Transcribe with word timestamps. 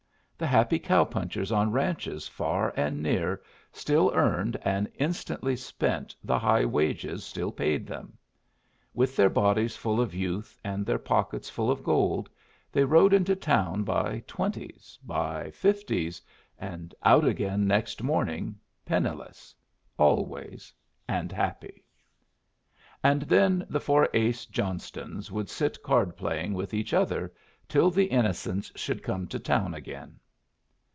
The 0.41 0.47
happy 0.47 0.79
cow 0.79 1.03
punchers 1.05 1.51
on 1.51 1.71
ranches 1.71 2.27
far 2.27 2.73
and 2.75 2.99
near 3.03 3.43
still 3.71 4.09
earned 4.15 4.57
and 4.63 4.91
instantly 4.95 5.55
spent 5.55 6.15
the 6.23 6.39
high 6.39 6.65
wages 6.65 7.23
still 7.23 7.51
paid 7.51 7.85
them. 7.85 8.17
With 8.95 9.15
their 9.15 9.29
bodies 9.29 9.75
full 9.77 10.01
of 10.01 10.15
youth 10.15 10.57
and 10.63 10.83
their 10.83 10.97
pockets 10.97 11.47
full 11.47 11.69
of 11.69 11.83
gold, 11.83 12.27
they 12.71 12.83
rode 12.85 13.13
into 13.13 13.35
town 13.35 13.83
by 13.83 14.23
twenties, 14.25 14.97
by 15.03 15.51
fifties, 15.51 16.19
and 16.57 16.95
out 17.03 17.23
again 17.23 17.67
next 17.67 18.01
morning, 18.01 18.55
penniless 18.83 19.53
always 19.99 20.73
and 21.07 21.31
happy. 21.31 21.85
And 23.03 23.21
then 23.21 23.63
the 23.69 23.79
Four 23.79 24.09
ace 24.11 24.47
Johnstons 24.47 25.31
would 25.31 25.49
sit 25.49 25.83
card 25.83 26.17
playing 26.17 26.55
with 26.55 26.73
each 26.73 26.95
other 26.95 27.31
till 27.69 27.91
the 27.91 28.05
innocents 28.05 28.71
should 28.75 29.03
come 29.03 29.27
to 29.27 29.37
town 29.37 29.75
again. 29.75 30.17